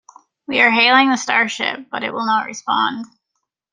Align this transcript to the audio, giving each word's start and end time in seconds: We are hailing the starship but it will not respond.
We 0.47 0.61
are 0.61 0.71
hailing 0.71 1.11
the 1.11 1.15
starship 1.15 1.85
but 1.91 2.03
it 2.03 2.11
will 2.11 2.25
not 2.25 2.47
respond. 2.47 3.05